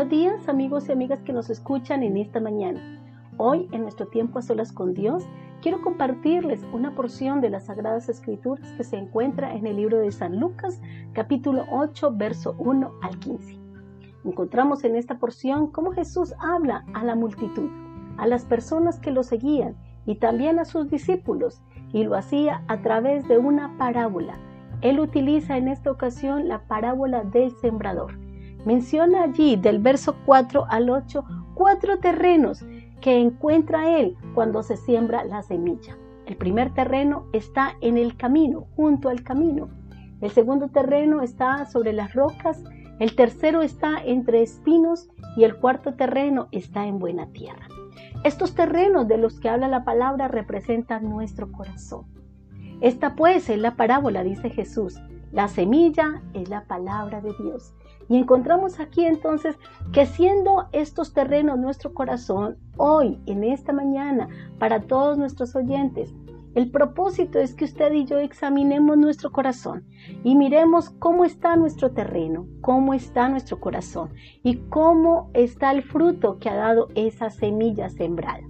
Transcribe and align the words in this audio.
Buenos 0.00 0.18
días 0.18 0.48
amigos 0.48 0.88
y 0.88 0.92
amigas 0.92 1.20
que 1.20 1.34
nos 1.34 1.50
escuchan 1.50 2.02
en 2.02 2.16
esta 2.16 2.40
mañana. 2.40 2.80
Hoy 3.36 3.68
en 3.70 3.82
nuestro 3.82 4.06
tiempo 4.06 4.38
a 4.38 4.42
solas 4.42 4.72
con 4.72 4.94
Dios 4.94 5.28
quiero 5.60 5.82
compartirles 5.82 6.64
una 6.72 6.94
porción 6.94 7.42
de 7.42 7.50
las 7.50 7.66
Sagradas 7.66 8.08
Escrituras 8.08 8.66
que 8.78 8.84
se 8.84 8.96
encuentra 8.96 9.54
en 9.54 9.66
el 9.66 9.76
libro 9.76 9.98
de 9.98 10.10
San 10.10 10.40
Lucas 10.40 10.80
capítulo 11.12 11.66
8 11.70 12.14
verso 12.16 12.56
1 12.58 12.90
al 13.02 13.18
15. 13.18 13.58
Encontramos 14.24 14.84
en 14.84 14.96
esta 14.96 15.18
porción 15.18 15.70
cómo 15.70 15.92
Jesús 15.92 16.32
habla 16.40 16.86
a 16.94 17.04
la 17.04 17.14
multitud, 17.14 17.68
a 18.16 18.26
las 18.26 18.46
personas 18.46 19.00
que 19.00 19.10
lo 19.10 19.22
seguían 19.22 19.76
y 20.06 20.14
también 20.14 20.58
a 20.60 20.64
sus 20.64 20.88
discípulos 20.88 21.60
y 21.92 22.04
lo 22.04 22.14
hacía 22.16 22.64
a 22.68 22.80
través 22.80 23.28
de 23.28 23.36
una 23.36 23.76
parábola. 23.76 24.38
Él 24.80 24.98
utiliza 24.98 25.58
en 25.58 25.68
esta 25.68 25.90
ocasión 25.90 26.48
la 26.48 26.60
parábola 26.60 27.22
del 27.22 27.50
sembrador 27.58 28.29
Menciona 28.64 29.24
allí 29.24 29.56
del 29.56 29.78
verso 29.78 30.16
4 30.26 30.66
al 30.68 30.90
8 30.90 31.24
cuatro 31.60 31.98
terrenos 31.98 32.64
que 33.02 33.20
encuentra 33.20 33.98
él 33.98 34.16
cuando 34.34 34.62
se 34.62 34.78
siembra 34.78 35.24
la 35.24 35.42
semilla. 35.42 35.94
El 36.24 36.38
primer 36.38 36.72
terreno 36.72 37.26
está 37.34 37.76
en 37.82 37.98
el 37.98 38.16
camino, 38.16 38.66
junto 38.76 39.10
al 39.10 39.22
camino. 39.22 39.68
El 40.22 40.30
segundo 40.30 40.68
terreno 40.68 41.20
está 41.20 41.66
sobre 41.66 41.92
las 41.92 42.14
rocas. 42.14 42.64
El 42.98 43.14
tercero 43.14 43.60
está 43.60 44.02
entre 44.02 44.40
espinos 44.40 45.10
y 45.36 45.44
el 45.44 45.56
cuarto 45.56 45.96
terreno 45.96 46.48
está 46.50 46.86
en 46.86 46.98
buena 46.98 47.26
tierra. 47.26 47.68
Estos 48.24 48.54
terrenos 48.54 49.06
de 49.06 49.18
los 49.18 49.38
que 49.38 49.50
habla 49.50 49.68
la 49.68 49.84
palabra 49.84 50.28
representan 50.28 51.10
nuestro 51.10 51.52
corazón. 51.52 52.06
Esta 52.80 53.16
pues 53.16 53.50
es 53.50 53.58
la 53.58 53.76
parábola, 53.76 54.24
dice 54.24 54.48
Jesús. 54.48 54.98
La 55.32 55.48
semilla 55.48 56.22
es 56.34 56.48
la 56.48 56.64
palabra 56.64 57.20
de 57.20 57.32
Dios. 57.40 57.74
Y 58.08 58.16
encontramos 58.16 58.80
aquí 58.80 59.04
entonces 59.04 59.56
que 59.92 60.04
siendo 60.04 60.66
estos 60.72 61.12
terrenos 61.12 61.58
nuestro 61.58 61.94
corazón, 61.94 62.58
hoy, 62.76 63.20
en 63.26 63.44
esta 63.44 63.72
mañana, 63.72 64.28
para 64.58 64.80
todos 64.80 65.16
nuestros 65.16 65.54
oyentes, 65.54 66.12
el 66.56 66.72
propósito 66.72 67.38
es 67.38 67.54
que 67.54 67.64
usted 67.64 67.92
y 67.92 68.04
yo 68.06 68.18
examinemos 68.18 68.98
nuestro 68.98 69.30
corazón 69.30 69.84
y 70.24 70.34
miremos 70.34 70.90
cómo 70.90 71.24
está 71.24 71.54
nuestro 71.54 71.92
terreno, 71.92 72.48
cómo 72.60 72.92
está 72.92 73.28
nuestro 73.28 73.60
corazón 73.60 74.12
y 74.42 74.56
cómo 74.68 75.30
está 75.32 75.70
el 75.70 75.84
fruto 75.84 76.40
que 76.40 76.48
ha 76.48 76.56
dado 76.56 76.88
esa 76.96 77.30
semilla 77.30 77.88
sembrada. 77.88 78.42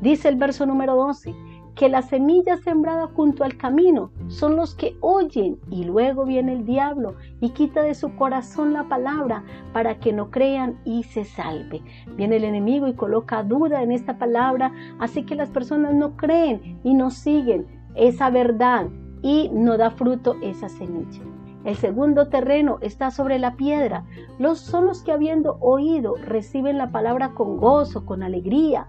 Dice 0.00 0.30
el 0.30 0.36
verso 0.36 0.64
número 0.64 0.96
12, 0.96 1.34
que 1.74 1.88
la 1.88 2.02
semilla 2.02 2.56
sembrada 2.56 3.08
junto 3.08 3.44
al 3.44 3.56
camino 3.56 4.10
son 4.28 4.56
los 4.56 4.74
que 4.74 4.96
oyen 5.00 5.58
y 5.70 5.84
luego 5.84 6.24
viene 6.24 6.52
el 6.52 6.64
diablo 6.64 7.14
y 7.40 7.50
quita 7.50 7.82
de 7.82 7.94
su 7.94 8.14
corazón 8.14 8.72
la 8.72 8.84
palabra 8.84 9.44
para 9.72 9.98
que 9.98 10.12
no 10.12 10.30
crean 10.30 10.78
y 10.84 11.02
se 11.02 11.24
salve. 11.24 11.82
Viene 12.16 12.36
el 12.36 12.44
enemigo 12.44 12.86
y 12.86 12.94
coloca 12.94 13.42
duda 13.42 13.82
en 13.82 13.92
esta 13.92 14.18
palabra, 14.18 14.72
así 14.98 15.24
que 15.24 15.34
las 15.34 15.50
personas 15.50 15.94
no 15.94 16.16
creen 16.16 16.78
y 16.84 16.94
no 16.94 17.10
siguen 17.10 17.66
esa 17.94 18.30
verdad 18.30 18.86
y 19.22 19.50
no 19.52 19.76
da 19.76 19.90
fruto 19.90 20.36
esa 20.42 20.68
semilla. 20.68 21.22
El 21.64 21.76
segundo 21.76 22.28
terreno 22.28 22.76
está 22.82 23.10
sobre 23.10 23.38
la 23.38 23.56
piedra. 23.56 24.04
Los 24.38 24.58
son 24.58 24.86
los 24.86 25.02
que 25.02 25.12
habiendo 25.12 25.56
oído 25.60 26.14
reciben 26.16 26.76
la 26.76 26.92
palabra 26.92 27.30
con 27.30 27.56
gozo, 27.56 28.04
con 28.04 28.22
alegría, 28.22 28.88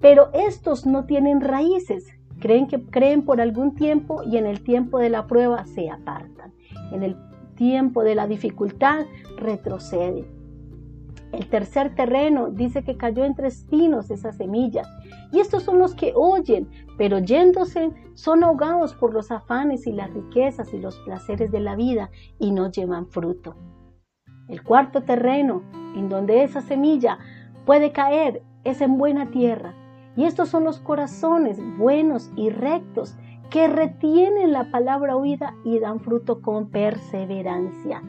pero 0.00 0.30
estos 0.32 0.86
no 0.86 1.04
tienen 1.04 1.40
raíces, 1.40 2.06
creen 2.38 2.66
que 2.66 2.82
creen 2.82 3.22
por 3.22 3.40
algún 3.40 3.74
tiempo 3.74 4.22
y 4.22 4.36
en 4.36 4.46
el 4.46 4.62
tiempo 4.62 4.98
de 4.98 5.10
la 5.10 5.26
prueba 5.26 5.64
se 5.66 5.90
apartan. 5.90 6.52
En 6.92 7.02
el 7.02 7.16
tiempo 7.56 8.04
de 8.04 8.14
la 8.14 8.26
dificultad 8.26 9.06
retroceden. 9.36 10.38
El 11.32 11.46
tercer 11.48 11.94
terreno 11.94 12.50
dice 12.50 12.82
que 12.82 12.96
cayó 12.96 13.24
entre 13.24 13.48
espinos 13.48 14.10
esa 14.10 14.32
semilla. 14.32 14.84
Y 15.30 15.40
estos 15.40 15.62
son 15.62 15.78
los 15.78 15.94
que 15.94 16.12
oyen, 16.14 16.68
pero 16.96 17.18
yéndose 17.18 17.90
son 18.14 18.44
ahogados 18.44 18.94
por 18.94 19.12
los 19.12 19.30
afanes 19.30 19.86
y 19.86 19.92
las 19.92 20.10
riquezas 20.10 20.72
y 20.72 20.78
los 20.78 20.98
placeres 21.00 21.52
de 21.52 21.60
la 21.60 21.76
vida 21.76 22.10
y 22.38 22.50
no 22.50 22.70
llevan 22.70 23.06
fruto. 23.06 23.56
El 24.48 24.62
cuarto 24.62 25.02
terreno 25.02 25.62
en 25.94 26.08
donde 26.08 26.44
esa 26.44 26.62
semilla 26.62 27.18
puede 27.66 27.92
caer 27.92 28.42
es 28.64 28.80
en 28.80 28.96
buena 28.96 29.30
tierra, 29.30 29.74
y 30.18 30.24
estos 30.24 30.48
son 30.48 30.64
los 30.64 30.80
corazones 30.80 31.60
buenos 31.78 32.32
y 32.34 32.50
rectos 32.50 33.14
que 33.50 33.68
retienen 33.68 34.50
la 34.50 34.68
palabra 34.72 35.14
oída 35.14 35.54
y 35.64 35.78
dan 35.78 36.00
fruto 36.00 36.42
con 36.42 36.70
perseverancia. 36.70 38.02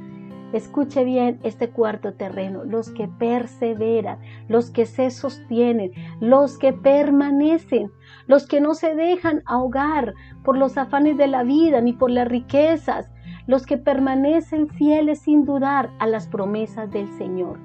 Escuche 0.51 1.03
bien 1.03 1.39
este 1.43 1.69
cuarto 1.69 2.15
terreno, 2.15 2.63
los 2.63 2.89
que 2.89 3.07
perseveran, 3.07 4.17
los 4.47 4.71
que 4.71 4.87
se 4.87 5.11
sostienen, 5.11 5.91
los 6.19 6.57
que 6.57 6.73
permanecen, 6.73 7.91
los 8.25 8.47
que 8.47 8.59
no 8.59 8.73
se 8.73 8.95
dejan 8.95 9.43
ahogar 9.45 10.15
por 10.43 10.57
los 10.57 10.79
afanes 10.79 11.15
de 11.15 11.27
la 11.27 11.43
vida 11.43 11.79
ni 11.79 11.93
por 11.93 12.09
las 12.09 12.27
riquezas, 12.27 13.11
los 13.45 13.67
que 13.67 13.77
permanecen 13.77 14.67
fieles 14.67 15.19
sin 15.19 15.45
dudar 15.45 15.91
a 15.99 16.07
las 16.07 16.27
promesas 16.27 16.89
del 16.89 17.07
Señor. 17.19 17.59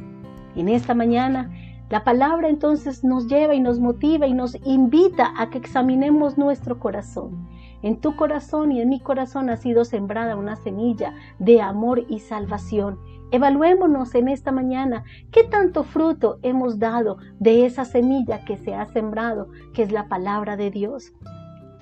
En 0.54 0.68
esta 0.68 0.94
mañana 0.94 1.50
la 1.94 2.02
palabra 2.02 2.48
entonces 2.48 3.04
nos 3.04 3.28
lleva 3.28 3.54
y 3.54 3.60
nos 3.60 3.78
motiva 3.78 4.26
y 4.26 4.34
nos 4.34 4.56
invita 4.64 5.32
a 5.38 5.48
que 5.48 5.58
examinemos 5.58 6.36
nuestro 6.36 6.80
corazón. 6.80 7.48
En 7.82 8.00
tu 8.00 8.16
corazón 8.16 8.72
y 8.72 8.80
en 8.80 8.88
mi 8.88 8.98
corazón 8.98 9.48
ha 9.48 9.56
sido 9.56 9.84
sembrada 9.84 10.34
una 10.34 10.56
semilla 10.56 11.14
de 11.38 11.62
amor 11.62 12.04
y 12.08 12.18
salvación. 12.18 12.98
Evaluémonos 13.30 14.12
en 14.16 14.26
esta 14.26 14.50
mañana 14.50 15.04
qué 15.30 15.44
tanto 15.44 15.84
fruto 15.84 16.40
hemos 16.42 16.80
dado 16.80 17.18
de 17.38 17.64
esa 17.64 17.84
semilla 17.84 18.44
que 18.44 18.56
se 18.56 18.74
ha 18.74 18.86
sembrado, 18.86 19.50
que 19.72 19.84
es 19.84 19.92
la 19.92 20.08
palabra 20.08 20.56
de 20.56 20.72
Dios 20.72 21.12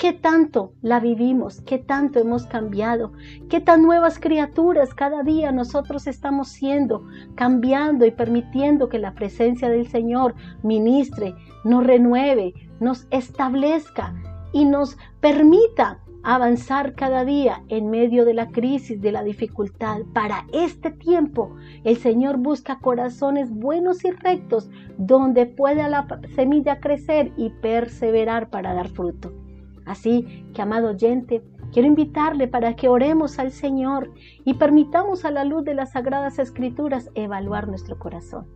qué 0.02 0.12
tanto 0.12 0.72
la 0.82 0.98
vivimos, 0.98 1.60
qué 1.60 1.78
tanto 1.78 2.18
hemos 2.18 2.44
cambiado, 2.46 3.12
qué 3.48 3.60
tan 3.60 3.84
nuevas 3.84 4.18
criaturas 4.18 4.94
cada 4.94 5.22
día 5.22 5.52
nosotros 5.52 6.08
estamos 6.08 6.48
siendo, 6.48 7.06
cambiando 7.36 8.04
y 8.04 8.10
permitiendo 8.10 8.88
que 8.88 8.98
la 8.98 9.14
presencia 9.14 9.70
del 9.70 9.86
Señor 9.86 10.34
ministre, 10.64 11.36
nos 11.62 11.86
renueve, 11.86 12.52
nos 12.80 13.06
establezca 13.12 14.12
y 14.52 14.64
nos 14.64 14.98
permita 15.20 16.00
avanzar 16.24 16.96
cada 16.96 17.24
día 17.24 17.62
en 17.69 17.88
medio 17.88 18.24
de 18.24 18.34
la 18.34 18.48
crisis, 18.48 19.00
de 19.00 19.12
la 19.12 19.22
dificultad. 19.22 19.98
Para 20.12 20.46
este 20.52 20.90
tiempo, 20.90 21.54
el 21.84 21.96
Señor 21.96 22.38
busca 22.38 22.80
corazones 22.80 23.52
buenos 23.52 24.04
y 24.04 24.10
rectos 24.10 24.69
donde 24.98 25.46
pueda 25.46 25.88
la 25.88 26.08
semilla 26.34 26.80
crecer 26.80 27.30
y 27.36 27.50
perseverar 27.50 28.50
para 28.50 28.74
dar 28.74 28.88
fruto. 28.88 29.32
Así 29.87 30.44
que, 30.54 30.62
amado 30.62 30.91
oyente, 30.91 31.43
quiero 31.72 31.88
invitarle 31.88 32.48
para 32.48 32.76
que 32.76 32.88
oremos 32.88 33.38
al 33.38 33.53
Señor 33.53 34.12
y 34.44 34.54
permitamos 34.54 35.25
a 35.25 35.31
la 35.31 35.44
luz 35.44 35.65
de 35.65 35.75
las 35.75 35.93
sagradas 35.93 36.38
escrituras 36.38 37.10
evaluar 37.15 37.69
nuestro 37.69 37.98
corazón. 37.98 38.47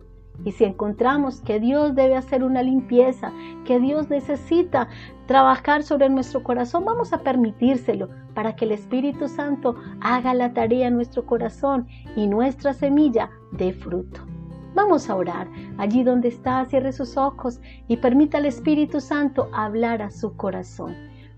Y 0.45 0.51
si 0.51 0.65
encontramos 0.65 1.41
que 1.41 1.59
Dios 1.59 1.95
debe 1.95 2.15
hacer 2.15 2.43
una 2.43 2.61
limpieza, 2.61 3.31
que 3.65 3.79
Dios 3.79 4.09
necesita 4.09 4.87
trabajar 5.25 5.83
sobre 5.83 6.09
nuestro 6.09 6.43
corazón, 6.43 6.85
vamos 6.85 7.11
a 7.11 7.23
permitírselo 7.23 8.09
para 8.35 8.55
que 8.55 8.65
el 8.65 8.71
Espíritu 8.71 9.27
Santo 9.27 9.75
haga 9.99 10.33
la 10.33 10.53
tarea 10.53 10.87
en 10.87 10.95
nuestro 10.95 11.25
corazón 11.25 11.87
y 12.15 12.27
nuestra 12.27 12.73
semilla 12.73 13.31
dé 13.51 13.73
fruto. 13.73 14.21
Vamos 14.75 15.09
a 15.09 15.15
orar. 15.15 15.47
Allí 15.79 16.03
donde 16.03 16.27
está, 16.27 16.63
cierre 16.65 16.93
sus 16.93 17.17
ojos 17.17 17.59
y 17.87 17.97
permita 17.97 18.37
al 18.37 18.45
Espíritu 18.45 19.01
Santo 19.01 19.49
hablar 19.51 20.03
a 20.03 20.11
su 20.11 20.37
corazón. 20.37 20.95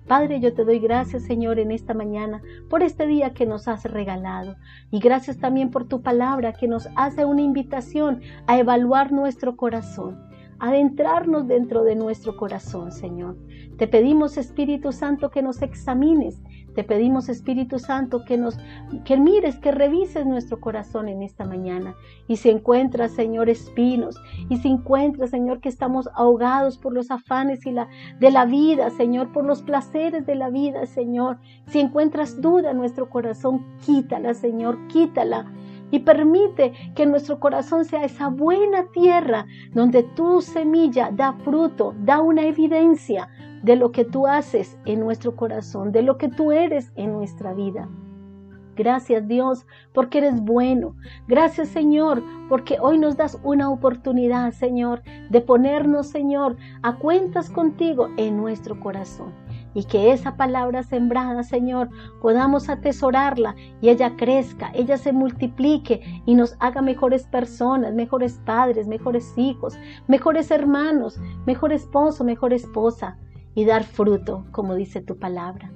Padre, 0.10 0.40
yo 0.40 0.56
te 0.56 0.66
doy 0.66 0.80
gracias, 0.80 1.22
Señor, 1.22 1.60
en 1.60 1.70
esta 1.70 1.94
mañana 1.94 2.42
por 2.68 2.82
este 2.82 3.06
día 3.06 3.36
que 3.36 3.46
nos 3.46 3.68
has 3.68 3.84
regalado. 3.84 4.56
Y 4.90 4.98
gracias 4.98 5.38
también 5.38 5.70
por 5.70 5.88
tu 5.88 6.02
palabra 6.02 6.54
que 6.54 6.68
nos 6.68 6.90
hace 6.96 7.26
una 7.26 7.44
invitación 7.44 8.22
a 8.48 8.58
evaluar 8.58 9.12
nuestro 9.12 9.56
corazón, 9.56 10.20
adentrarnos 10.60 11.48
dentro 11.48 11.84
de 11.84 11.96
nuestro 11.96 12.36
corazón, 12.38 12.92
Señor. 12.92 13.38
Te 13.78 13.88
pedimos, 13.88 14.38
Espíritu 14.38 14.92
Santo, 14.92 15.30
que 15.30 15.42
nos 15.42 15.62
examines 15.62 16.42
te 16.80 16.84
pedimos, 16.84 17.30
Espíritu 17.30 17.80
Santo, 17.80 18.24
que 18.24 18.38
nos, 18.38 18.58
que 19.04 19.18
mires, 19.18 19.58
que 19.58 19.72
revises 19.72 20.26
nuestro 20.26 20.60
corazón 20.60 21.10
en 21.10 21.24
esta 21.24 21.46
mañana. 21.46 21.96
Y 22.28 22.38
si 22.38 22.50
encuentras, 22.50 23.12
Señor, 23.12 23.50
espinos, 23.50 24.16
y 24.50 24.58
si 24.58 24.70
encuentras, 24.70 25.32
Señor, 25.32 25.60
que 25.60 25.70
estamos 25.70 26.10
ahogados 26.14 26.78
por 26.78 26.94
los 26.94 27.12
afanes 27.12 27.66
y 27.66 27.72
la, 27.72 27.90
de 28.20 28.32
la 28.32 28.46
vida, 28.46 28.92
Señor, 28.92 29.32
por 29.34 29.46
los 29.46 29.62
placeres 29.62 30.26
de 30.26 30.36
la 30.36 30.50
vida, 30.50 30.86
Señor, 30.86 31.40
si 31.68 31.80
encuentras 31.80 32.40
duda 32.40 32.72
en 32.72 32.78
nuestro 32.78 33.10
corazón, 33.10 33.66
quítala, 33.86 34.34
Señor, 34.34 34.88
quítala 34.88 35.52
y 35.92 36.00
permite 36.00 36.74
que 36.96 37.06
nuestro 37.06 37.40
corazón 37.40 37.86
sea 37.86 38.04
esa 38.04 38.28
buena 38.28 38.86
tierra 38.92 39.46
donde 39.74 40.04
tu 40.04 40.42
semilla 40.42 41.12
da 41.12 41.34
fruto, 41.34 41.96
da 42.04 42.22
una 42.22 42.44
evidencia 42.44 43.30
de 43.64 43.76
lo 43.76 43.92
que 43.92 44.06
tú 44.06 44.28
haces 44.28 44.78
en 44.86 45.00
nuestro 45.00 45.36
corazón, 45.36 45.92
de 45.92 46.02
lo 46.02 46.18
que 46.18 46.30
tú 46.30 46.52
eres 46.52 46.92
en 46.96 47.14
nuestra 47.14 47.54
vida. 47.54 47.90
Gracias 48.76 49.28
Dios 49.28 49.66
porque 49.94 50.20
eres 50.20 50.40
bueno. 50.40 50.96
Gracias 51.28 51.68
Señor 51.68 52.24
porque 52.48 52.78
hoy 52.80 52.98
nos 52.98 53.18
das 53.18 53.38
una 53.44 53.70
oportunidad 53.70 54.54
Señor 54.54 55.02
de 55.30 55.42
ponernos 55.42 56.08
Señor 56.08 56.56
a 56.82 56.96
cuentas 56.96 57.50
contigo 57.50 58.08
en 58.16 58.38
nuestro 58.38 58.80
corazón 58.80 59.34
y 59.74 59.84
que 59.86 60.12
esa 60.12 60.36
palabra 60.36 60.84
sembrada, 60.84 61.44
Señor, 61.44 61.90
podamos 62.22 62.70
atesorarla 62.70 63.56
y 63.82 63.90
ella 63.90 64.16
crezca, 64.16 64.72
ella 64.74 64.98
se 64.98 65.12
multiplique 65.12 66.02
y 66.26 66.36
nos 66.36 66.56
haga 66.60 66.82
mejores 66.82 67.24
personas, 67.28 67.94
mejores 67.94 68.40
padres, 68.46 68.88
mejores 68.88 69.34
hijos, 69.38 69.78
mejores 70.08 70.52
hermanos, 70.52 71.20
mejor 71.46 71.74
esposo, 71.74 72.24
mejor 72.24 72.54
esposa 72.54 73.18
y 73.56 73.66
dar 73.66 73.84
fruto, 73.84 74.46
como 74.52 74.76
dice 74.76 75.02
tu 75.02 75.18
palabra. 75.18 75.72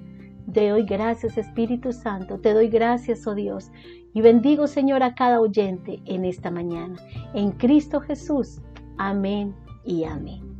Te 0.51 0.69
doy 0.69 0.83
gracias, 0.83 1.37
Espíritu 1.37 1.93
Santo, 1.93 2.39
te 2.39 2.53
doy 2.53 2.67
gracias, 2.67 3.25
oh 3.27 3.33
Dios, 3.33 3.71
y 4.13 4.21
bendigo, 4.21 4.67
Señor, 4.67 5.01
a 5.01 5.15
cada 5.15 5.39
oyente 5.39 6.01
en 6.05 6.25
esta 6.25 6.51
mañana. 6.51 6.95
En 7.33 7.51
Cristo 7.51 7.99
Jesús. 8.01 8.61
Amén 8.97 9.55
y 9.83 10.03
amén. 10.03 10.52